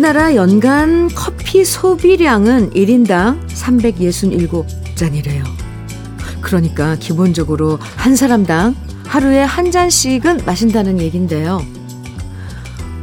[0.00, 5.44] 우리나라 연간 커피 소비량은 1인당 367잔이래요.
[6.40, 8.74] 그러니까 기본적으로 한 사람당
[9.04, 11.60] 하루에 한 잔씩은 마신다는 얘긴데요.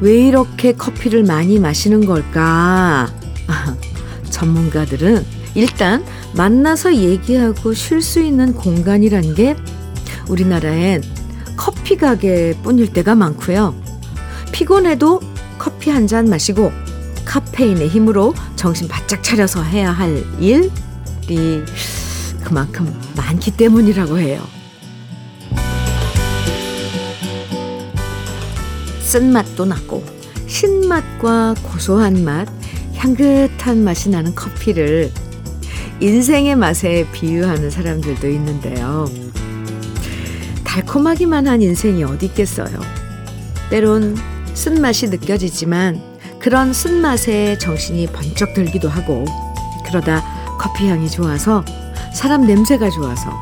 [0.01, 3.13] 왜 이렇게 커피를 많이 마시는 걸까?
[4.31, 5.23] 전문가들은
[5.53, 6.03] 일단
[6.35, 9.55] 만나서 얘기하고 쉴 수 있는 공간이란 게
[10.29, 11.03] 우리나라엔
[11.55, 13.75] 커피 가게 뿐일 때가 많고요.
[14.51, 15.21] 피곤해도
[15.59, 16.86] 커피 한 잔 마시고
[17.27, 21.61] 카페인의 힘으로 정신 바짝 차려서 해야 할 일이
[22.41, 24.41] 그만큼 많기 때문이라고 해요.
[29.01, 30.03] 쓴맛도 나고
[30.47, 32.47] 신맛과 고소한 맛,
[32.95, 35.11] 향긋한 맛이 나는 커피를
[35.99, 39.09] 인생의 맛에 비유하는 사람들도 있는데요.
[40.63, 42.79] 달콤하기만 한 인생이 어디 있겠어요.
[43.69, 44.15] 때론
[44.53, 46.16] 쓴맛이 느껴지지만
[46.47, 49.25] 그런 쓴맛에 정신이 번쩍 들기도 하고
[49.85, 50.23] 그러다
[50.57, 51.65] 커피 향이 좋아서
[52.13, 53.33] 사람 냄새가 좋아서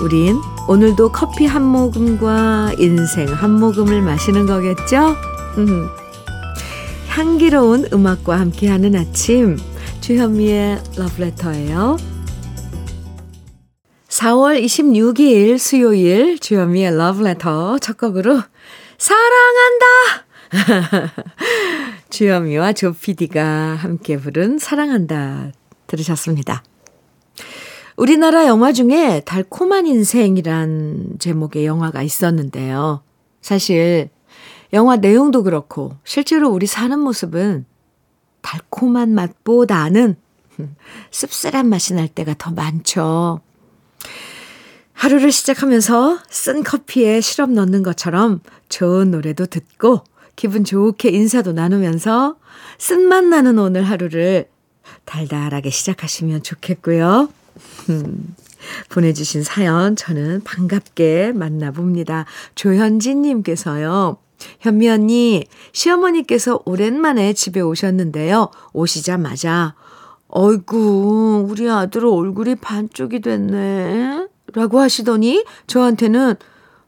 [0.00, 0.36] 우린
[0.68, 5.16] 오늘도 커피 한 모금과 인생 한 모금을 마시는 거겠죠?
[7.08, 9.58] 향기로운 음악과 함께하는 아침
[10.00, 11.96] 주현미의 러브레터예요.
[14.10, 18.40] 4월 26일 수요일 주현미의 러브레터 첫 곡으로
[18.96, 20.27] 사랑한다!
[22.10, 25.52] 주현미와 조피디가 함께 부른 사랑한다
[25.86, 26.62] 들으셨습니다.
[27.96, 33.02] 우리나라 영화 중에 달콤한 인생이란 제목의 영화가 있었는데요.
[33.40, 34.10] 사실
[34.72, 37.66] 영화 내용도 그렇고 실제로 우리 사는 모습은
[38.42, 40.16] 달콤한 맛보다는
[41.10, 43.40] 씁쓸한 맛이 날 때가 더 많죠.
[44.92, 50.02] 하루를 시작하면서 쓴 커피에 시럽 넣는 것처럼 좋은 노래도 듣고
[50.38, 52.36] 기분 좋게 인사도 나누면서
[52.78, 54.48] 쓴맛 나는 오늘 하루를
[55.04, 57.28] 달달하게 시작하시면 좋겠고요.
[57.90, 58.36] 음,
[58.88, 62.24] 보내주신 사연 저는 반갑게 만나봅니다.
[62.54, 64.18] 조현진님께서요.
[64.60, 68.52] 현미 언니, 시어머니께서 오랜만에 집에 오셨는데요.
[68.72, 69.74] 오시자마자,
[70.28, 74.28] 어이구, 우리 아들 얼굴이 반쪽이 됐네.
[74.52, 76.36] 라고 하시더니 저한테는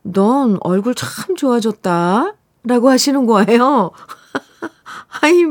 [0.02, 2.36] 넌 얼굴 참 좋아졌다.
[2.64, 3.90] 라고 하시는 거예요.
[5.22, 5.44] 아이,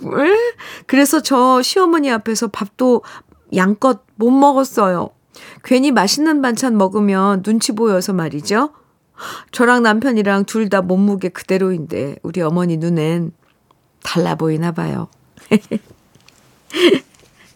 [0.00, 0.36] 왜?
[0.86, 3.02] 그래서 저 시어머니 앞에서 밥도
[3.54, 5.10] 양껏 못 먹었어요.
[5.64, 8.72] 괜히 맛있는 반찬 먹으면 눈치 보여서 말이죠.
[9.52, 13.32] 저랑 남편이랑 둘 다 몸무게 그대로인데 우리 어머니 눈엔
[14.02, 15.08] 달라 보이나 봐요.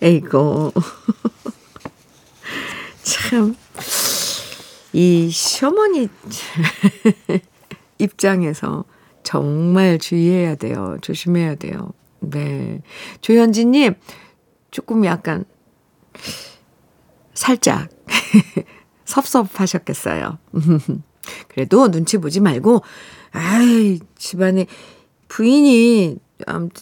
[0.02, 0.72] 에이고.
[3.02, 3.56] 참,
[4.92, 6.08] 이 시어머니
[7.98, 8.84] 입장에서
[9.22, 10.96] 정말 주의해야 돼요.
[11.00, 11.92] 조심해야 돼요.
[12.20, 12.80] 네.
[13.20, 13.94] 조현진님,
[14.70, 15.44] 조금 약간,
[17.34, 17.88] 살짝,
[19.04, 20.38] 섭섭하셨겠어요.
[21.48, 22.82] 그래도 눈치 보지 말고,
[23.32, 24.66] 아이, 집안에
[25.28, 26.18] 부인이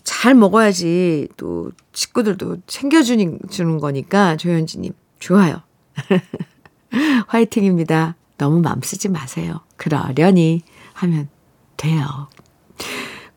[0.02, 5.62] 잘 먹어야지 또 식구들도 챙겨주는 주는 거니까 조현진님, 좋아요.
[7.28, 8.16] 화이팅입니다.
[8.36, 9.60] 너무 맘 쓰지 마세요.
[9.76, 10.62] 그러려니
[10.94, 11.28] 하면
[11.76, 12.28] 돼요.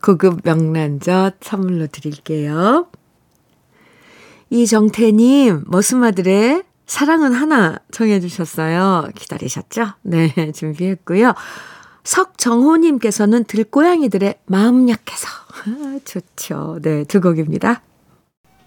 [0.02, 2.88] 고급 명란젓 선물로 드릴게요.
[4.50, 9.10] 이정태님, 머스마들의 사랑은 하나 정해주셨어요.
[9.14, 9.88] 기다리셨죠?
[10.02, 11.34] 네, 준비했고요.
[12.04, 15.28] 석정호님께서는 들고양이들의 마음 약해서.
[16.06, 16.78] 좋죠.
[16.80, 17.82] 네, 두 곡입니다.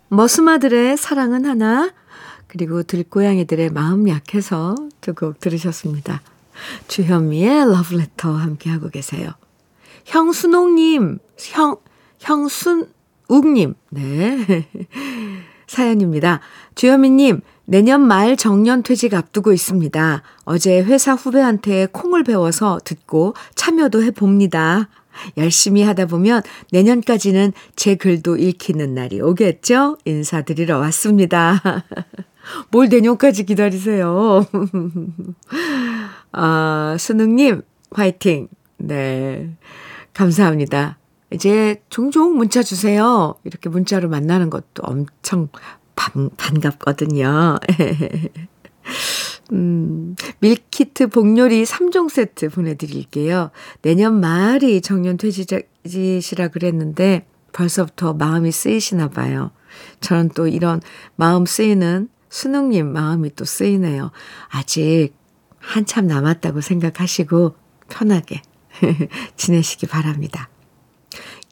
[0.09, 1.91] 머스마들의 사랑은 하나,
[2.47, 6.21] 그리고 들고양이들의 마음 약해서 두 곡 들으셨습니다.
[6.87, 9.31] 주현미의 러브레터 함께하고 계세요.
[10.05, 11.77] 형순옥님, 형,
[12.19, 14.67] 형순욱님, 네.
[15.67, 16.41] 사연입니다.
[16.75, 20.21] 주현미님, 내년 말 정년 퇴직 앞두고 있습니다.
[20.43, 24.89] 어제 회사 후배한테 콩을 배워서 듣고 참여도 해봅니다.
[25.37, 26.41] 열심히 하다 보면
[26.71, 29.97] 내년까지는 제 글도 읽히는 날이 오겠죠?
[30.05, 31.61] 인사드리러 왔습니다.
[32.71, 34.45] 뭘 내년까지 기다리세요.
[36.31, 37.61] 아, 수능님,
[37.91, 38.47] 화이팅.
[38.77, 39.55] 네.
[40.13, 40.97] 감사합니다.
[41.31, 43.35] 이제 종종 문자 주세요.
[43.43, 45.47] 이렇게 문자로 만나는 것도 엄청
[45.95, 47.57] 반, 반갑거든요.
[49.53, 53.51] 음, 밀키트 복요리 3종 세트 보내드릴게요.
[53.81, 59.51] 내년 말이 정년 퇴직이시라 그랬는데 벌써부터 마음이 쓰이시나 봐요.
[59.99, 60.81] 저는 또 이런
[61.15, 64.11] 마음 쓰이는 수능님 마음이 또 쓰이네요.
[64.49, 65.13] 아직
[65.61, 67.55] 한참 남았다고 생각하시고
[67.89, 68.41] 편하게
[69.37, 70.49] 지내시기 바랍니다.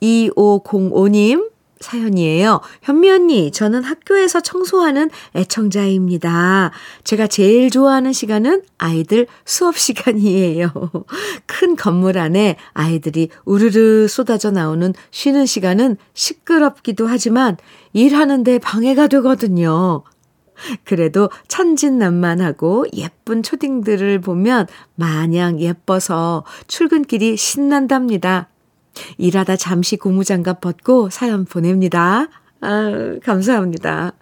[0.01, 2.59] 2505님 사연이에요.
[2.81, 6.71] 현미 언니, 저는 학교에서 청소하는 애청자입니다.
[7.05, 10.71] 제가 제일 좋아하는 시간은 아이들 수업 시간이에요.
[11.45, 17.55] 큰 건물 안에 아이들이 우르르 쏟아져 나오는 쉬는 시간은 시끄럽기도 하지만
[17.93, 20.03] 일하는데 방해가 되거든요.
[20.83, 28.49] 그래도 천진난만하고 예쁜 초딩들을 보면 마냥 예뻐서 출근길이 신난답니다.
[29.17, 32.27] 일하다 잠시 고무장갑 벗고 사연 보냅니다.
[32.61, 34.13] 아, 감사합니다.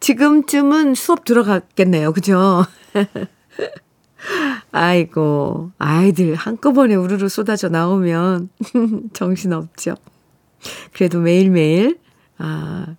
[0.00, 2.12] 지금쯤은 수업 들어갔겠네요.
[2.12, 2.64] 그죠?
[4.72, 8.48] 아이고, 아이들 한꺼번에 우르르 쏟아져 나오면
[9.12, 9.94] 정신없죠.
[10.92, 11.98] 그래도 매일매일,
[12.38, 12.96] 아,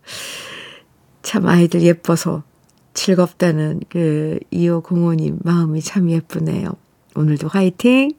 [1.21, 2.43] 참 아이들 예뻐서
[2.93, 6.69] 즐겁다는 그 2505님 마음이 참 예쁘네요.
[7.15, 8.11] 오늘도 화이팅!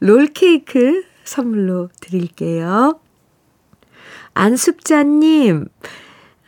[0.00, 2.98] 롤케이크 선물로 드릴게요.
[4.34, 5.66] 안숙자님,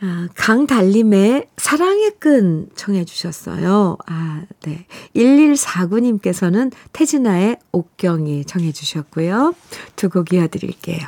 [0.01, 3.97] 아, 강달림의 사랑의 끈 청해 주셨어요.
[4.07, 4.87] 아, 네.
[5.15, 9.53] 1149님께서는 태진아의 옥경이 청해 주셨고요.
[9.95, 11.07] 두 곡 이어드릴게요.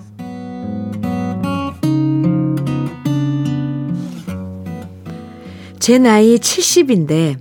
[5.81, 7.37] 제 나이 70인데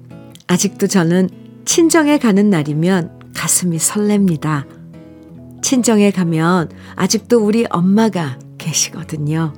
[0.46, 1.28] 아직도 저는
[1.66, 4.64] 친정에 가는 날이면 가슴이 설렙니다.
[5.60, 9.52] 친정에 가면 아직도 우리 엄마가 계시거든요.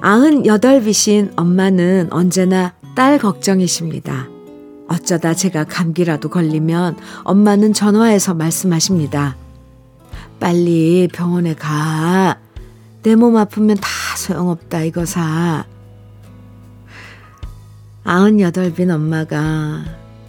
[0.00, 4.28] 98이신 엄마는 언제나 딸 걱정이십니다.
[4.88, 9.36] 어쩌다 제가 감기라도 걸리면 엄마는 전화해서 말씀하십니다.
[10.38, 12.38] 빨리 병원에 가.
[13.02, 15.64] 내 몸 아프면 다 소용없다, 이거 사.
[18.04, 19.84] 98빈 엄마가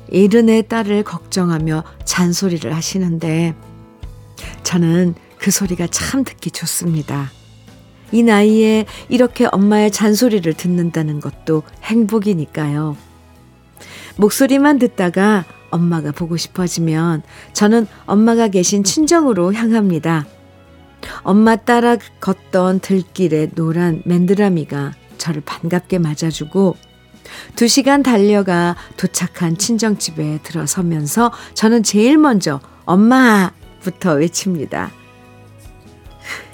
[0.10, 3.54] 이른의 딸을 걱정하며 잔소리를 하시는데
[4.64, 7.32] 저는 그 소리가 참 듣기 좋습니다.
[8.12, 12.96] 이 나이에 이렇게 엄마의 잔소리를 듣는다는 것도 행복이니까요.
[14.18, 17.24] 목소리만 듣다가 엄마가 보고 싶어지면
[17.54, 20.26] 저는 엄마가 계신 친정으로 향합니다.
[21.24, 26.76] 엄마 따라 걷던 들길에 노란 맨드라미가 저를 반갑게 맞아주고
[27.56, 34.92] 두 시간 달려가 도착한 친정집에 들어서면서 저는 제일 먼저 엄마부터 외칩니다.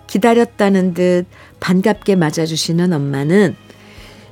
[0.07, 1.25] 기다렸다는 듯
[1.59, 3.56] 반갑게 맞아주시는 엄마는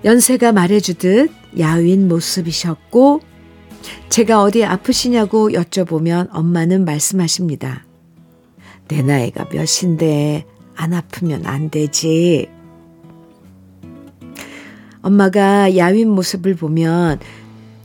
[0.03, 3.21] 연세가 말해주듯 야윈 모습이셨고
[4.09, 7.85] 제가 어디 아프시냐고 여쭤보면 엄마는 말씀하십니다.
[8.87, 12.49] 내 나이가 몇인데 안 아프면 안 되지.
[15.01, 17.19] 엄마가 야윈 모습을 보면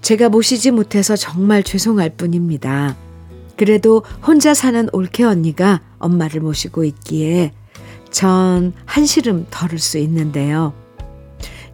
[0.00, 2.96] 제가 모시지 못해서 정말 죄송할 뿐입니다.
[3.56, 7.52] 그래도 혼자 사는 올케 언니가 엄마를 모시고 있기에
[8.10, 10.72] 전 한시름 덜을 수 있는데요.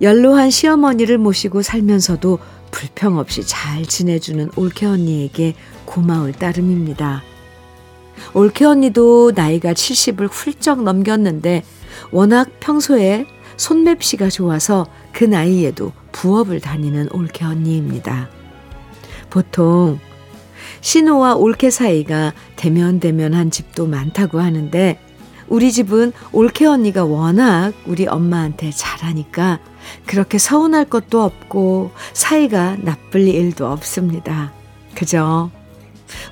[0.02, 2.38] 연로한 시어머니를 모시고 살면서도
[2.70, 5.54] 불평 없이 잘 지내주는 올케 언니에게
[5.84, 7.22] 고마울 따름입니다.
[8.34, 11.64] 올케 언니도 나이가 70을 훌쩍 넘겼는데
[12.12, 13.26] 워낙 평소에
[13.60, 18.30] 손맵시가 좋아서 그 나이에도 부업을 다니는 올케 언니입니다.
[19.28, 19.98] 보통
[20.80, 24.98] 신호와 올케 사이가 대면대면한 집도 많다고 하는데
[25.46, 29.60] 우리 집은 올케 언니가 워낙 우리 엄마한테 잘하니까
[30.06, 34.54] 그렇게 서운할 것도 없고 사이가 나쁠 일도 없습니다.
[34.94, 35.50] 그죠?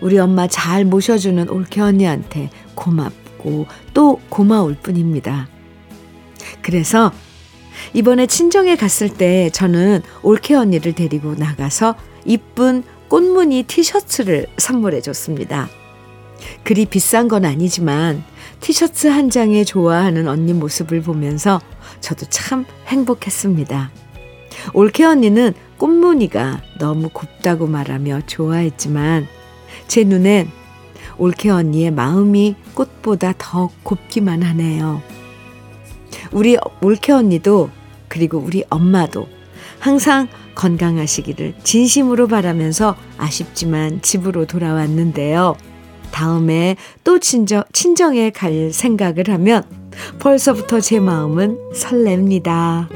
[0.01, 5.47] 우리 엄마 잘 모셔주는 올케 언니한테 고맙고 또 고마울 뿐입니다.
[6.63, 7.13] 그래서
[7.95, 15.69] 이번에 친정에 갔을 때 저는 올케 언니를 데리고 나가서 이쁜 꽃무늬 티셔츠를 선물해 줬습니다.
[16.63, 18.23] 그리 비싼 건 아니지만
[18.61, 21.61] 티셔츠 한 장에 좋아하는 언니 모습을 보면서
[22.01, 23.91] 저도 참 행복했습니다.
[24.75, 29.27] 올케 언니는 꽃무늬가 너무 곱다고 말하며 좋아했지만
[29.87, 30.51] 제 눈엔
[31.17, 35.03] 올케 언니의 마음이 꽃보다 더 곱기만 하네요.
[36.33, 37.71] 우리 올케 언니도
[38.09, 39.29] 그리고 우리 엄마도
[39.79, 45.57] 항상 건강하시기를 진심으로 바라면서 아쉽지만 집으로 돌아왔는데요.
[46.11, 49.63] 다음에 또 친정, 친정에 갈 생각을 하면
[50.19, 52.89] 벌써부터 제 마음은 설렙니다.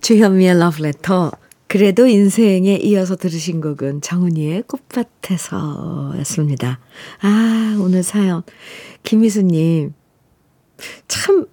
[0.00, 1.32] 주현미의 러브레터
[1.68, 6.80] 그래도 인생에 이어서 들으신 곡은 정은이의 꽃밭에서였습니다.
[7.20, 8.42] 아, 오늘 사연.
[9.02, 9.92] 김희수님,
[11.08, 11.46] 참,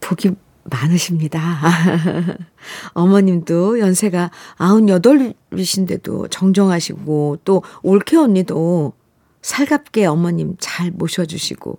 [0.00, 0.32] 복이
[0.64, 1.40] 많으십니다.
[2.92, 8.92] 어머님도 연세가 98이신데도 정정하시고, 또 올케 언니도
[9.40, 11.78] 살갑게 어머님 잘 모셔주시고,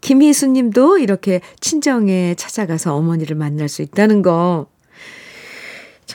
[0.00, 4.68] 김희수 님도 이렇게 친정에 찾아가서 어머니를 만날 수 있다는 거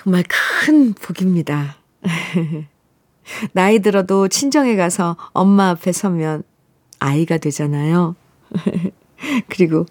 [0.03, 1.75] 정말 큰 복입니다.
[3.53, 6.41] 나이 들어도 친정에 가서 엄마 앞에 서면
[6.98, 8.15] 아이가 되잖아요.
[9.48, 9.86] 그리고,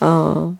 [0.00, 0.56] 어,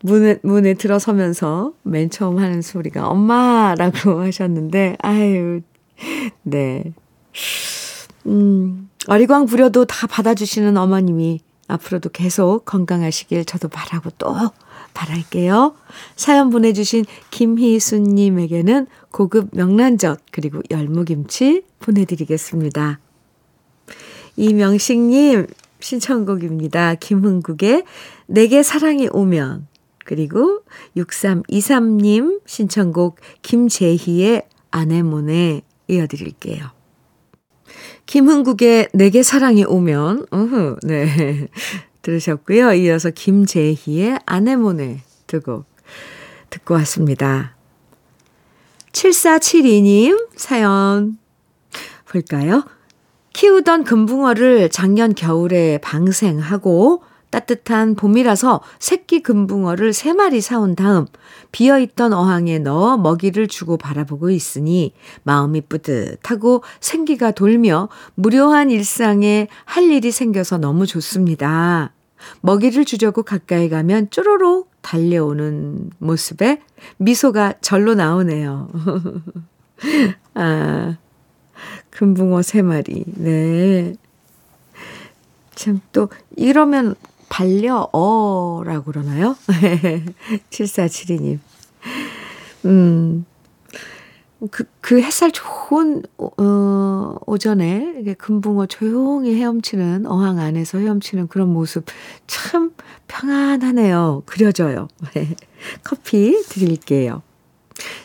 [0.00, 5.60] 문에, 문에 들어서면서 맨 처음 하는 소리가 엄마라고 하셨는데, 아유,
[6.42, 6.92] 네.
[8.26, 14.34] 음, 어리광 부려도 다 받아주시는 어머님이 앞으로도 계속 건강하시길 저도 바라고 또
[14.94, 15.74] 바랄게요.
[16.16, 23.00] 사연 보내주신 김희수님에게는 고급 명란젓 그리고 열무김치 보내드리겠습니다.
[24.36, 25.46] 이명식님
[25.80, 26.94] 신청곡입니다.
[26.94, 27.84] 김흥국의
[28.26, 29.66] 내게 사랑이 오면
[30.04, 30.62] 그리고
[30.96, 36.70] 6323님 신청곡 김재희의 아내몬에 이어드릴게요.
[38.06, 41.48] 김흥국의 내게 사랑이 오면, 우후, 네.
[42.02, 42.74] 들으셨고요.
[42.74, 45.64] 이어서 김재희의 아내모네 두곡
[46.50, 47.56] 듣고 왔습니다.
[48.92, 51.18] 7472님 사연
[52.08, 52.64] 볼까요?
[53.32, 57.02] 키우던 금붕어를 작년 겨울에 방생하고
[57.32, 61.06] 따뜻한 봄이라서 새끼 금붕어를 3마리 사온 다음
[61.50, 64.92] 비어있던 어항에 넣어 먹이를 주고 바라보고 있으니
[65.24, 71.92] 마음이 뿌듯하고 생기가 돌며 무료한 일상에 할 일이 생겨서 너무 좋습니다.
[72.42, 76.60] 먹이를 주려고 가까이 가면 쪼로록 달려오는 모습에
[76.98, 78.68] 미소가 절로 나오네요.
[80.34, 80.96] 아,
[81.90, 83.04] 금붕어 세 마리.
[83.06, 83.94] 네.
[85.54, 86.94] 참, 또, 이러면
[87.32, 89.34] 반려어라고 그러나요?
[90.50, 91.38] 7472님.
[92.66, 93.24] 음,
[94.50, 101.86] 그, 그 햇살 좋은, 어, 오전에 이게 금붕어 조용히 헤엄치는, 어항 안에서 헤엄치는 그런 모습
[102.26, 102.72] 참
[103.08, 104.24] 평안하네요.
[104.26, 104.88] 그려져요.
[105.84, 107.22] 커피 드릴게요.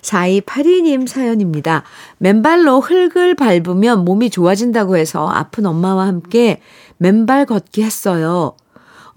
[0.04, 1.84] 4282님 사연입니다.
[2.20, 6.62] 맨발로 흙을 밟으면 몸이 좋아진다고 해서 아픈 엄마와 함께
[6.98, 8.56] 맨발 걷기 했어요.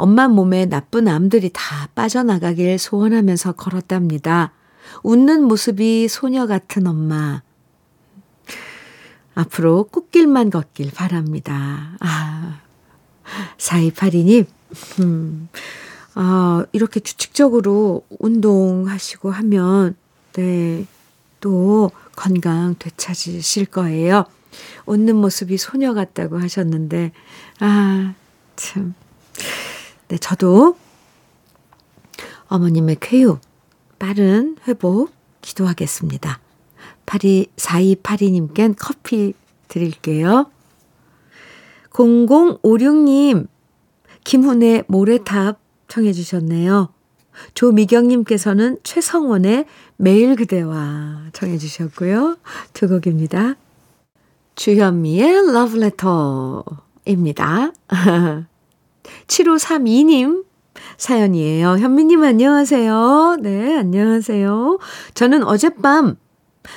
[0.00, 4.52] 엄마 몸에 나쁜 암들이 다 빠져나가길 소원하면서 걸었답니다.
[5.02, 7.42] 웃는 모습이 소녀 같은 엄마.
[9.35, 11.99] 앞으로 꽃길만 걷길 바랍니다.
[12.00, 12.61] 아,
[13.59, 14.47] 4282님,
[15.00, 15.49] 음,
[16.14, 19.97] 아, 이렇게 규칙적으로 운동하시고 하면,
[20.33, 20.87] 네,
[21.40, 24.25] 또 건강 되찾으실 거예요.
[24.87, 27.12] 웃는 모습이 소녀 같다고 하셨는데,
[27.61, 28.14] 아,
[28.57, 28.95] 참.
[30.11, 30.76] 네, 저도
[32.49, 33.38] 어머님의 쾌유,
[34.00, 36.40] 빠른 회복 기도하겠습니다.
[37.07, 39.35] 82, 4282님껜 커피
[39.69, 40.50] 드릴게요.
[41.90, 43.47] 0056님,
[44.25, 46.88] 김훈의 모래탑 청해 주셨네요.
[47.55, 52.37] 조미경님께서는 최성원의 매일 그대와 청해 주셨고요.
[52.73, 53.55] 두 곡입니다.
[54.57, 57.73] 주현미의 러브레터입니다.
[59.26, 60.45] 7532님
[60.97, 61.79] 사연이에요.
[61.79, 63.38] 현미님 안녕하세요.
[63.40, 64.79] 네, 안녕하세요.
[65.14, 66.17] 저는 어젯밤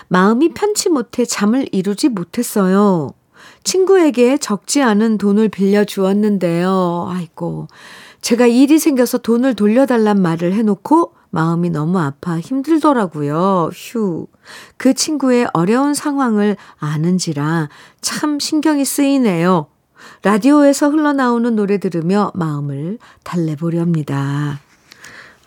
[0.07, 3.11] 마음이 편치 못해 잠을 이루지 못했어요.
[3.63, 7.07] 친구에게 적지 않은 돈을 빌려 주었는데요.
[7.09, 7.67] 아이고.
[8.21, 13.71] 제가 일이 생겨서 돈을 돌려달란 말을 해놓고 마음이 너무 아파 힘들더라고요.
[13.73, 14.27] 휴.
[14.77, 17.69] 그 친구의 어려운 상황을 아는지라
[18.01, 19.67] 참 신경이 쓰이네요.
[20.21, 24.59] 라디오에서 흘러나오는 노래 들으며 마음을 달래보렵니다.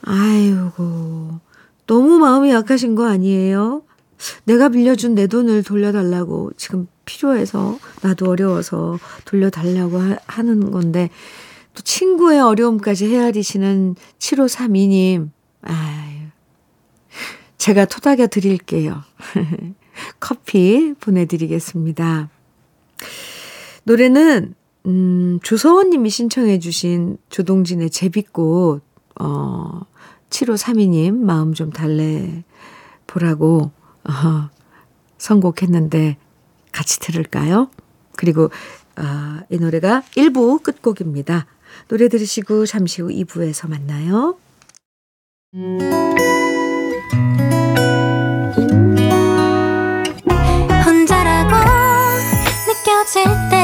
[0.02, 1.40] 아이고,
[1.86, 3.82] 너무 마음이 약하신 거 아니에요?
[4.44, 11.10] 내가 빌려준 내 돈을 돌려달라고 지금 필요해서 나도 어려워서 돌려달라고 하, 는 건데
[11.75, 15.30] 또 친구의 어려움까지 헤아리시는 7532님
[15.62, 16.16] 아유
[17.66, 19.02] 제가 토닥여 드릴게요.
[20.20, 22.30] 커피 보내드리겠습니다.
[23.87, 24.55] 노래는
[24.87, 28.83] 음, 조서원 님이 신청해 주신 조동진의 제비꽃,
[29.21, 29.81] 어,
[30.31, 32.45] 7532 님 마음 좀 달래
[33.07, 33.71] 보라고,
[34.05, 34.50] 어,
[35.19, 36.16] 선곡했는데
[36.73, 37.71] 같이 들을까요?
[38.16, 38.50] 그리고,
[38.97, 41.47] 어, 이 노래가 1부 끝곡입니다.
[41.88, 44.37] 노래 들으시고 잠시 후 2부에서 만나요.
[50.85, 51.57] 혼자라고
[52.66, 53.55] 느껴질 때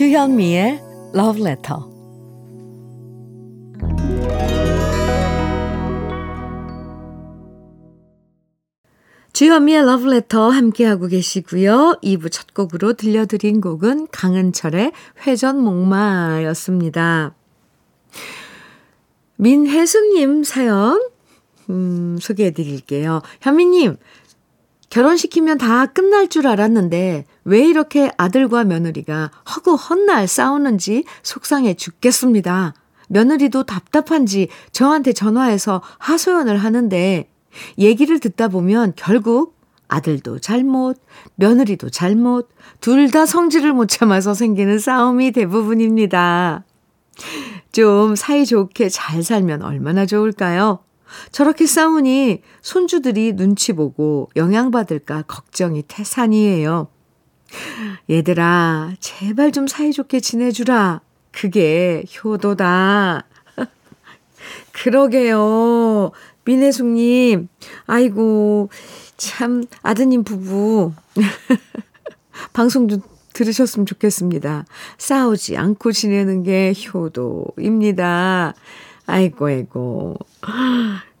[0.00, 0.80] 주현미의
[1.14, 1.82] Love Letter.
[9.34, 11.98] 주현미의 Love Letter 함께하고 계시고요.
[12.02, 14.92] 2부 첫 곡으로 들려드린 곡은 강은철의
[15.26, 17.34] 회전 목마였습니다.
[19.36, 21.10] 민혜숙님 사연
[21.68, 23.20] 음, 소개해 드릴게요.
[23.42, 23.96] 현미님,
[24.90, 32.74] 결혼시키면 다 끝날 줄 알았는데 왜 이렇게 아들과 며느리가 허구 헛날 싸우는지 속상해 죽겠습니다.
[33.08, 37.28] 며느리도 답답한지 저한테 전화해서 하소연을 하는데
[37.78, 41.00] 얘기를 듣다 보면 결국 아들도 잘못,
[41.34, 42.48] 며느리도 잘못,
[42.80, 46.64] 둘 다 성질을 못 참아서 생기는 싸움이 대부분입니다.
[47.72, 50.80] 좀 사이좋게 잘 살면 얼마나 좋을까요?
[51.32, 56.88] 저렇게 싸우니 손주들이 눈치 보고 영향받을까 걱정이 태산이에요.
[58.08, 61.00] 얘들아, 제발 좀 사이좋게 지내주라.
[61.32, 63.26] 그게 효도다.
[64.72, 66.12] 그러게요.
[66.44, 67.48] 민혜숙님,
[67.86, 68.70] 아이고,
[69.16, 70.92] 참, 아드님 부부.
[72.52, 73.00] 방송 좀
[73.32, 74.64] 들으셨으면 좋겠습니다.
[74.98, 78.54] 싸우지 않고 지내는 게 효도입니다.
[79.10, 80.16] 아이고, 아이고.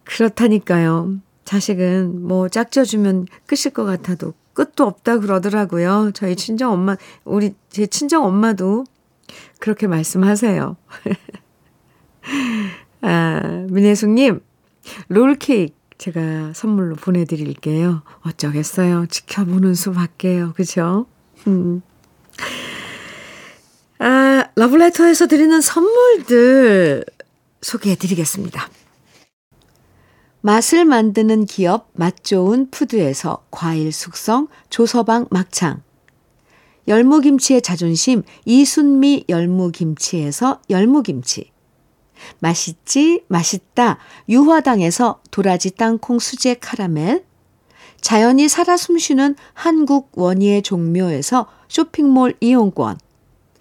[0.04, 1.16] 그렇다니까요.
[1.44, 6.10] 자식은 뭐 짝져주면 끝일 것 같아도 끝도 없다 그러더라고요.
[6.14, 8.84] 저희 친정 엄마, 우리 제 친정 엄마도
[9.58, 10.76] 그렇게 말씀하세요.
[13.02, 14.40] 아, 민혜숙님,
[15.08, 18.02] 롤케이크 제가 선물로 보내드릴게요.
[18.22, 19.06] 어쩌겠어요.
[19.06, 20.54] 지켜보는 수밖에요.
[20.54, 21.06] 그죠?
[21.46, 21.82] 음.
[23.98, 27.04] 아, 러블레터에서 드리는 선물들
[27.62, 28.68] 소개해 드리겠습니다.
[30.42, 35.82] 맛을 만드는 기업 맛좋은 푸드에서 과일 숙성 조서방 막창.
[36.88, 41.50] 열무김치의 자존심 이순미 열무김치에서 열무김치.
[42.38, 43.98] 맛있지 맛있다.
[44.28, 47.24] 유화당에서 도라지 땅콩 수제 카라멜.
[48.00, 52.98] 자연이 살아 숨쉬는 한국 원예 종묘에서 쇼핑몰 이용권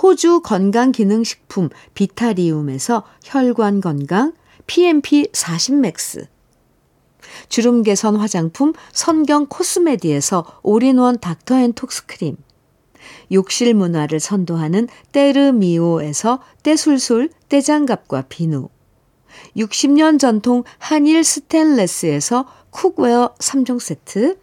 [0.00, 4.32] 호주 건강기능식품 비타리움에서 혈관 건강
[4.66, 6.26] PMP 40 맥스.
[7.48, 12.36] 주름 개선 화장품 선경 코스메디에서 올인원 닥터앤톡스 크림.
[13.32, 18.68] 욕실 문화를 선도하는 때르미오에서 때술술 때장갑과 비누.
[19.56, 24.38] 60년 전통 한일 스텐레스에서 cookware 3종 세트.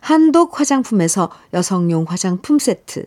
[0.00, 3.06] 한독 화장품에서 여성용 화장품 세트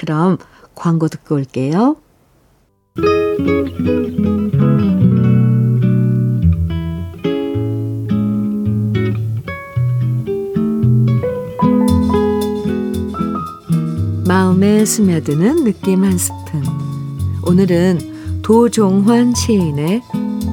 [0.00, 0.38] 그럼
[0.74, 1.96] 광고 듣고 올게요.
[14.26, 16.62] 마음에 스며드는 느낌 한 스푼.
[17.46, 20.02] 오늘은 도종환 시인의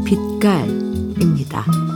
[0.06, 1.87] 빛깔입니다.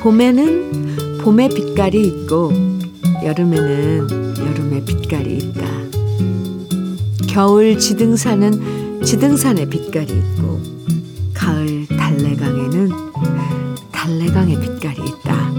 [0.00, 2.52] 봄에는 봄의 빛깔이 있고
[3.22, 5.66] 여름에는 여름의 빛깔이 있다.
[7.28, 10.60] 겨울 지등산은 지등산의 빛깔이 있고
[11.34, 12.90] 가을 달래강에는
[13.92, 15.52] 달래강의 빛깔이 있다.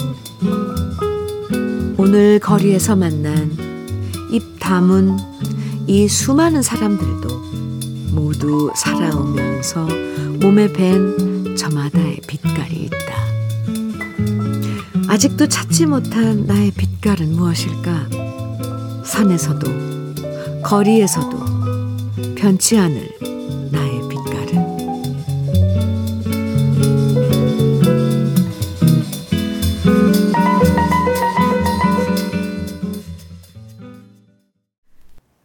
[1.97, 3.55] 오늘 거리에서 만난
[4.31, 5.19] 입 다문
[5.85, 7.29] 이 수많은 사람들도
[8.13, 9.87] 모두 살아오면서
[10.41, 13.10] 몸에 밴 저마다의 빛깔이 있다.
[15.21, 18.09] 아직도 찾지 못한 나의 빛깔은 무엇일까?
[19.05, 19.67] 산에서도
[20.63, 21.45] 거리에서도
[22.35, 23.07] 변치 않을
[23.71, 24.77] 나의 빛깔은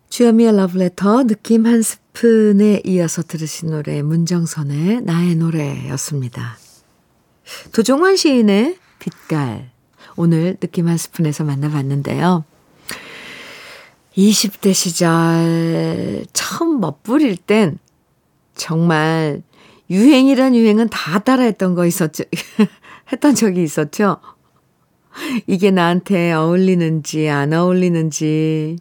[0.09, 6.57] 주여미의 러브레터 느낌 한 스푼에 이어서 들으신 노래 문정선의 나의 노래였습니다.
[7.73, 9.71] 도종환 시인의 빛깔
[10.17, 12.45] 오늘 느낌 한 스푼에서 만나봤는데요.
[14.17, 17.79] 20대 시절 처음 멋부릴 땐
[18.55, 19.43] 정말
[19.91, 22.25] 유행이란 유행은 다 따라했던 거 있었죠.
[23.13, 24.17] 했던 적이 있었죠.
[25.47, 28.79] 이게 나한테 어울리는지 안 어울리는지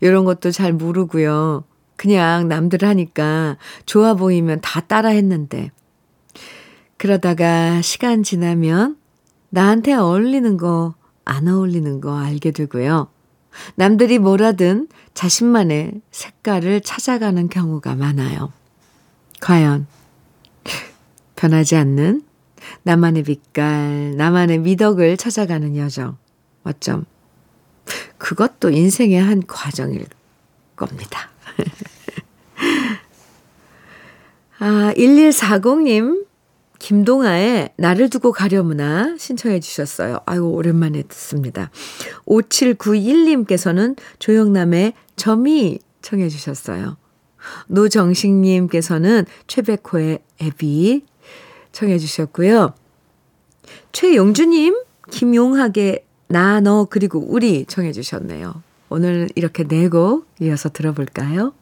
[0.00, 1.64] 이런 것도 잘 모르고요.
[1.96, 5.70] 그냥 남들 하니까 좋아 보이면 다 따라 했는데
[6.98, 8.96] 그러다가 시간 지나면
[9.50, 13.08] 나한테 어울리는 거, 안 어울리는 거 알게 되고요.
[13.74, 18.52] 남들이 뭐라든 자신만의 색깔을 찾아가는 경우가 많아요.
[19.40, 19.86] 과연
[21.36, 22.22] 변하지 않는
[22.82, 26.16] 나만의 빛깔, 나만의 미덕을 찾아가는 여정.
[26.64, 27.04] 어쩜
[28.18, 30.06] 그것도 인생의 한 과정일
[30.74, 31.30] 겁니다.
[34.58, 36.26] 아, 1140님
[36.86, 40.20] 김동아의 나를 두고 가려무나 신청해 주셨어요.
[40.24, 41.68] 아유, 오랜만에 듣습니다.
[42.28, 46.96] 5791님께서는 조영남의 점이 청해 주셨어요.
[47.66, 51.04] 노정식님께서는 최백호의 애비
[51.72, 52.72] 청해 주셨고요.
[53.90, 58.62] 최용주님, 김용학의 나, 너, 그리고 우리 청해 주셨네요.
[58.90, 61.52] 오늘 이렇게 네 곡 이어서 들어볼까요?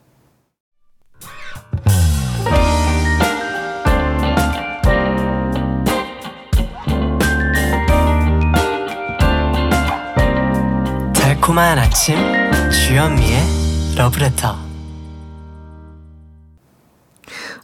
[11.45, 12.17] 달콤한 아침
[12.71, 13.39] 주현미의
[13.99, 14.57] 러브레터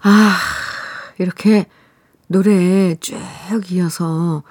[0.03, 0.37] 아
[1.17, 1.65] 이렇게
[2.27, 3.17] 노래 쭉
[3.71, 4.43] 이어서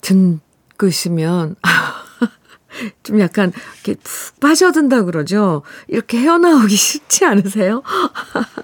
[0.00, 1.56] 듣고 있으면
[3.02, 3.52] 좀 약간
[3.84, 5.62] 이렇게 푹 빠져든다 그러죠.
[5.86, 7.82] 이렇게 헤어나오기 쉽지 않으세요?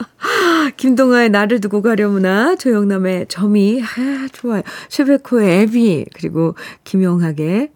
[0.79, 4.63] 김동아의 나를 두고 가려무나 조영남의 점이 아 좋아요.
[4.89, 6.55] 최백호의 애비 그리고
[6.85, 7.71] 김용학의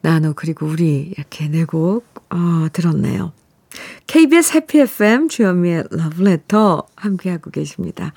[0.00, 3.32] 나노 그리고 우리 이렇게 네곡 어, 들었네요.
[4.06, 8.12] KBS 해피 FM 주현미의 러브레터 함께하고 계십니다.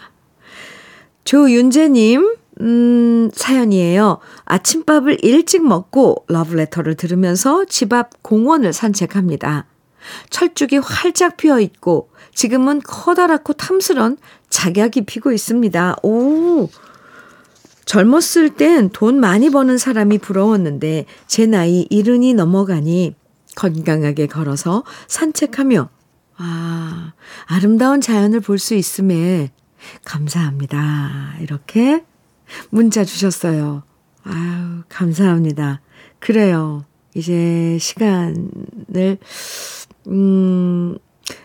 [1.23, 4.19] 조윤재님 음, 사연이에요.
[4.45, 9.65] 아침밥을 일찍 먹고 러브레터를 들으면서 집 앞 공원을 산책합니다.
[10.29, 14.17] 철쭉이 활짝 피어 있고 지금은 커다랗고 탐스런
[14.49, 15.97] 작약이 피고 있습니다.
[16.03, 16.69] 오!
[17.85, 23.15] 젊었을 땐 돈 많이 버는 사람이 부러웠는데 제 나이 이른이 넘어가니
[23.55, 25.89] 건강하게 걸어서 산책하며
[26.37, 27.13] 아,
[27.45, 29.51] 아름다운 자연을 볼 수 있음에
[30.03, 31.35] 감사합니다.
[31.41, 32.03] 이렇게
[32.69, 33.83] 문자 주셨어요.
[34.23, 35.81] 아유, 감사합니다.
[36.19, 36.83] 그래요.
[37.13, 39.17] 이제 시간을,
[40.07, 40.97] 음,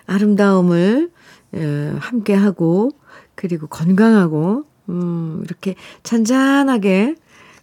[0.07, 1.11] 아름다움을
[1.53, 2.91] 어, 함께하고,
[3.35, 7.15] 그리고 건강하고, 음, 이렇게 잔잔하게,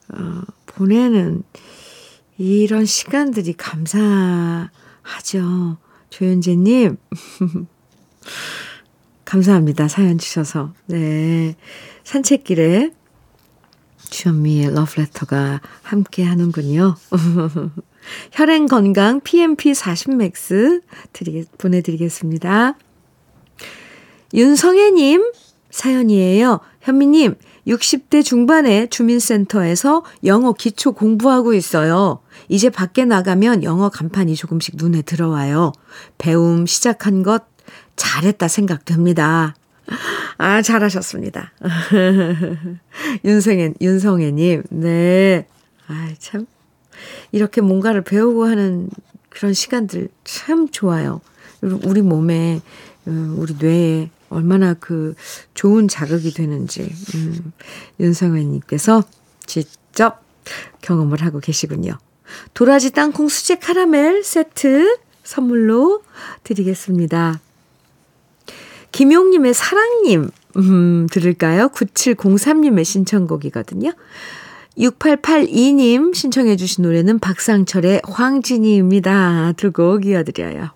[0.10, 1.44] 어, 보내는
[2.38, 4.70] 이런 시간들이 감사하죠.
[6.10, 6.98] 조현재님.
[9.26, 9.88] 감사합니다.
[9.88, 10.74] 사연 주셔서.
[10.86, 11.56] 네.
[12.04, 12.92] 산책길에
[14.10, 16.96] 주현미의 러브레터가 함께 하는군요.
[18.32, 20.80] 혈행 건강 PMP 40 맥스
[21.12, 22.78] 드리, 보내드리겠습니다.
[24.34, 25.32] 윤성애님
[25.78, 26.60] 사연이에요.
[26.82, 27.36] 현미님,
[27.68, 32.20] 60대 중반에 주민센터에서 영어 기초 공부하고 있어요.
[32.50, 35.74] 이제 밖에 나가면 영어 간판이 조금씩 눈에 들어와요.
[36.18, 37.44] 배움 시작한 것
[37.96, 39.56] 잘했다 생각됩니다.
[40.40, 41.52] 아, 잘하셨습니다.
[43.24, 45.48] 윤성애, 윤성애님, 네.
[45.88, 46.48] 아 참.
[47.32, 48.90] 이렇게 뭔가를 배우고 하는
[49.30, 51.22] 그런 시간들 참 좋아요.
[51.62, 52.62] 우리 몸에,
[53.06, 55.16] 어, 우리 뇌에 얼마나 그
[55.54, 57.54] 좋은 자극이 되는지, 음,
[58.00, 59.04] 윤성애님께서
[59.46, 60.22] 직접
[60.82, 61.98] 경험을 하고 계시군요.
[62.54, 66.04] 도라지 땅콩 수제 카라멜 세트 선물로
[66.44, 67.40] 드리겠습니다.
[68.92, 71.70] 김용님의 사랑님, 음, 들을까요?
[71.70, 73.92] 9703님의 신청곡이거든요.
[74.78, 79.54] 6882님 신청해 주신 노래는 박상철의 황진이입니다.
[79.58, 80.70] 두 곡 이어드려요.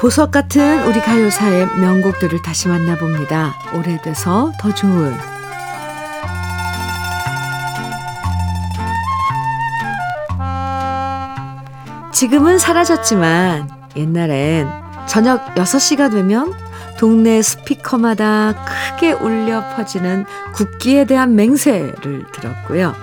[0.00, 3.54] 보석 같은 우리 가요사의 명곡들을 다시 만나봅니다.
[3.74, 5.14] 오래돼서 더 좋은
[12.14, 14.70] 지금은 사라졌지만 옛날엔
[15.06, 16.54] 저녁 6시가 되면
[16.98, 22.94] 동네 스피커마다 크게 울려 퍼지는 국기에 대한 맹세를 들었고요.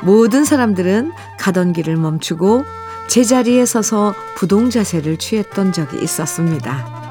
[0.00, 2.64] 모든 사람들은 가던 길을 멈추고
[3.08, 7.02] 제자리에 서서 부동 자세를 취했던 적이 있었습니다.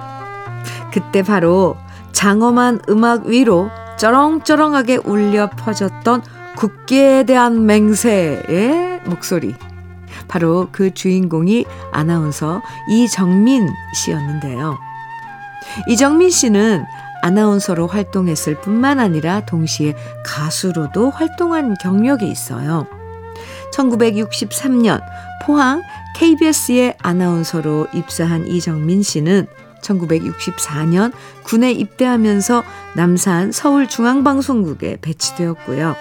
[0.91, 1.77] 그때 바로
[2.11, 6.23] 장엄한 음악 위로 쩌렁쩌렁하게 울려 퍼졌던
[6.55, 9.55] 국기에 대한 맹세의 목소리.
[10.27, 14.77] 바로 그 주인공이 아나운서 이정민 씨였는데요.
[15.87, 16.83] 이정민 씨는
[17.21, 22.87] 아나운서로 활동했을 뿐만 아니라 동시에 가수로도 활동한 경력이 있어요.
[23.73, 25.01] 1963년
[25.45, 25.81] 포항
[26.15, 29.47] KBS의 아나운서로 입사한 이정민 씨는
[29.81, 31.11] 1964년
[31.43, 32.63] 군에 입대하면서
[32.95, 35.95] 남산 서울중앙방송국에 배치되었고요.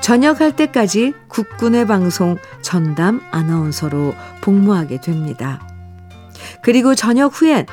[0.00, 5.66] 전역할 때까지 국군의 방송 전담 아나운서로 복무하게 됩니다.
[6.62, 7.66] 그리고 전역 후엔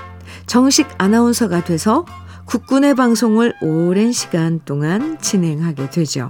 [0.48, 2.06] 정식 아나운서가 돼서
[2.46, 6.30] 국군의 방송을 오랜 시간 동안 진행하게 되죠.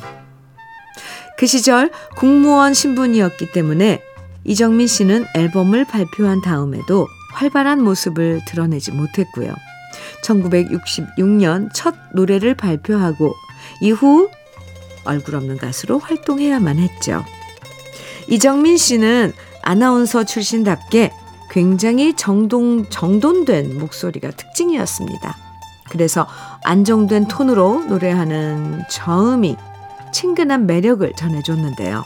[1.37, 4.01] 그 시절 공무원 신분이었기 때문에
[4.43, 9.53] 이정민 씨는 앨범을 발표한 다음에도 활발한 모습을 드러내지 못했고요.
[10.23, 13.33] 1966년 첫 노래를 발표하고
[13.81, 14.29] 이후
[15.03, 17.23] 얼굴 없는 가수로 활동해야만 했죠.
[18.27, 21.11] 이정민 씨는 아나운서 출신답게
[21.49, 25.37] 굉장히 정동, 정돈된 목소리가 특징이었습니다.
[25.89, 26.27] 그래서
[26.63, 29.55] 안정된 톤으로 노래하는 저음이
[30.15, 32.05] 친근한 매력을 전해줬는데요.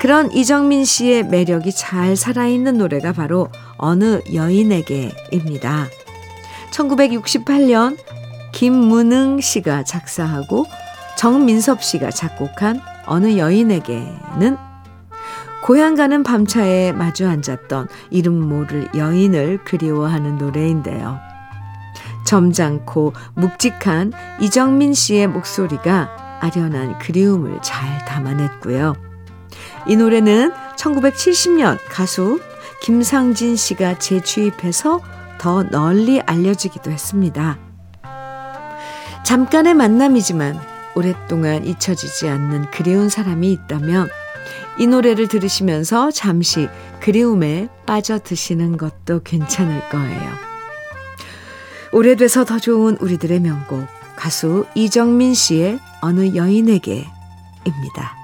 [0.00, 5.88] 그런 이정민 씨의 매력이 잘 살아있는 노래가 바로 어느 여인에게입니다.
[6.70, 7.98] 1968년
[8.52, 10.64] 김문흥 씨가 작사하고
[11.18, 14.56] 정민섭 씨가 작곡한 어느 여인에게는
[15.64, 21.18] 고향 가는 밤차에 마주 앉았던 이름 모를 여인을 그리워하는 노래인데요.
[22.24, 28.94] 점잖고 묵직한 이정민 씨의 목소리가 아련한 그리움을 잘 담아냈고요.
[29.86, 32.40] 이 노래는 1970년 가수
[32.82, 35.00] 김상진 씨가 재취입해서
[35.38, 37.58] 더 널리 알려지기도 했습니다.
[39.24, 40.58] 잠깐의 만남이지만
[40.94, 44.08] 오랫동안 잊혀지지 않는 그리운 사람이 있다면
[44.78, 46.68] 이 노래를 들으시면서 잠시
[47.00, 50.32] 그리움에 빠져드시는 것도 괜찮을 거예요.
[51.92, 58.16] 오래돼서 더 좋은 우리들의 명곡 가수 이정민 씨의 어느 여인에게입니다.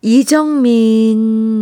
[0.00, 1.58] 이정민님의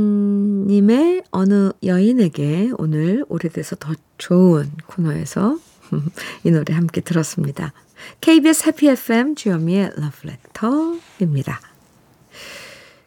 [1.30, 5.58] 어느 여인에게 오늘 오래돼서 더 좋은 코너에서
[6.44, 7.72] 이 노래 함께 들었습니다.
[8.20, 11.60] KBS 해피 FM 주현미의 러브레터입니다.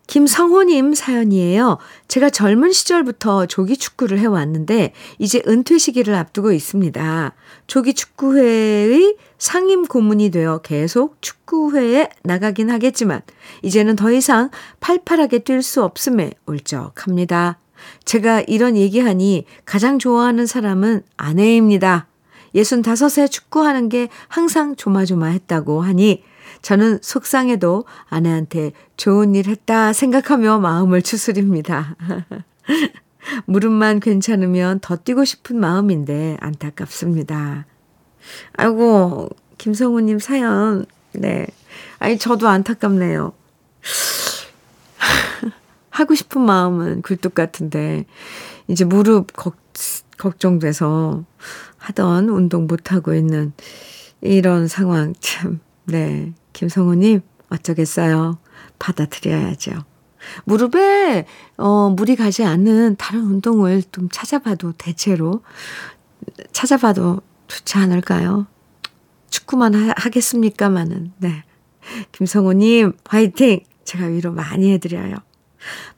[0.09, 1.77] 김성호님 사연이에요.
[2.07, 7.35] 제가 젊은 시절부터 조기 축구를 해왔는데 이제 은퇴 시기를 앞두고 있습니다.
[7.67, 13.21] 조기 축구회의 상임 고문이 되어 계속 축구회에 나가긴 하겠지만
[13.61, 17.59] 이제는 더 이상 팔팔하게 뛸 수 없음에 울적합니다.
[18.03, 22.07] 제가 이런 얘기하니 가장 좋아하는 사람은 아내입니다.
[22.55, 26.23] 65세 축구하는 게 항상 조마조마했다고 하니
[26.61, 31.95] 저는 속상해도 아내한테 좋은 일 했다 생각하며 마음을 추스립니다.
[33.45, 37.65] 무릎만 괜찮으면 더 뛰고 싶은 마음인데 안타깝습니다.
[38.53, 41.47] 아이고, 김성우님 사연, 네.
[41.99, 43.33] 아니, 저도 안타깝네요.
[45.89, 48.05] 하고 싶은 마음은 굴뚝 같은데,
[48.67, 49.57] 이제 무릎 걱,
[50.17, 51.23] 걱정돼서
[51.77, 53.53] 하던 운동 못하고 있는
[54.21, 55.59] 이런 상황 참,
[55.91, 56.33] 네.
[56.53, 58.37] 김성우님, 어쩌겠어요.
[58.77, 59.71] 받아들여야죠.
[60.45, 61.25] 무릎에,
[61.57, 65.41] 어, 물이 가지 않는 다른 운동을 좀 찾아봐도 대체로
[66.51, 68.47] 찾아봐도 좋지 않을까요?
[69.29, 71.43] 축구만 하, 겠습니까마는 네.
[72.11, 73.61] 김성호님, 화이팅!
[73.83, 75.15] 제가 위로 많이 해드려요.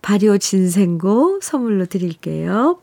[0.02, 2.80] 발효 진생고 선물로 드릴게요.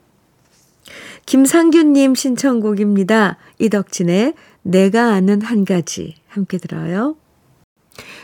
[1.26, 3.36] 김상균님 신청곡입니다.
[3.58, 7.16] 이덕진의 내가 아는 한 가지 함께 들어요.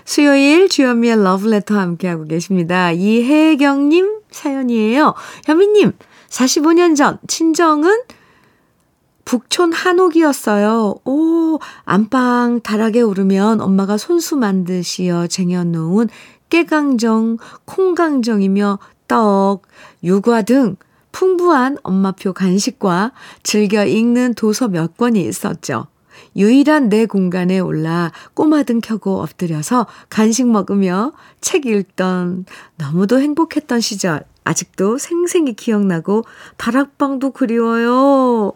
[0.04, 2.92] 수요일 주현미의 러브레터 함께하고 계십니다.
[2.92, 5.14] 이혜경님 사연이에요.
[5.44, 5.92] 현미님,
[6.28, 8.02] 45년 전 친정은
[9.24, 10.96] 북촌 한옥이었어요.
[11.04, 16.08] 오, 안방 다락에 오르면 엄마가 손수 만드시어 쟁여놓은
[16.50, 19.62] 깨강정, 콩강정이며 떡,
[20.02, 20.76] 유과 등
[21.12, 25.86] 풍부한 엄마표 간식과 즐겨 읽는 도서 몇 권이 있었죠.
[26.36, 34.98] 유일한 내 공간에 올라 꼬마등 켜고 엎드려서 간식 먹으며 책 읽던 너무도 행복했던 시절 아직도
[34.98, 36.24] 생생히 기억나고
[36.56, 38.52] 다락방도 그리워요.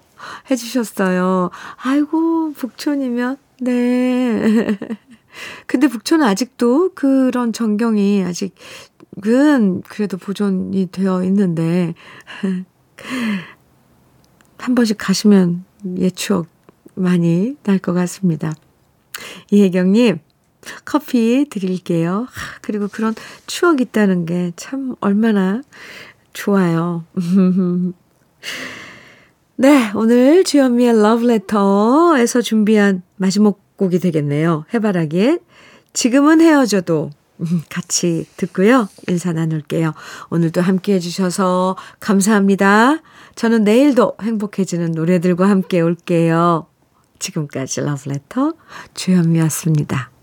[0.51, 1.51] 해주셨어요.
[1.83, 4.79] 아이고, 북촌이면, 네.
[5.67, 11.95] 근데 북촌은 아직도 그런 전경이 아직은 그래도 보존이 되어 있는데,
[14.59, 15.65] 한 번씩 가시면
[15.99, 16.47] 옛 추억
[16.99, 18.53] 많이 날 것 같습니다.
[19.51, 20.19] 이혜경님,
[20.85, 22.27] 커피 드릴게요.
[22.63, 23.15] 그리고 그런
[23.47, 25.63] 추억 있다는 게 참 얼마나
[26.33, 27.05] 좋아요.
[29.57, 34.65] 네, 오늘 주현미의 러브레터에서 준비한 마지막 곡이 되겠네요.
[34.73, 35.39] 해바라기에
[35.93, 37.11] 지금은 헤어져도
[37.71, 38.89] 같이 듣고요.
[39.09, 39.95] 인사 나눌게요.
[40.31, 42.99] 오늘도 함께 해주셔서 감사합니다.
[43.35, 46.67] 저는 내일도 행복해지는 노래들과 함께 올게요.
[47.19, 48.55] 지금까지 러브레터
[48.95, 50.18] 주현미였습니다.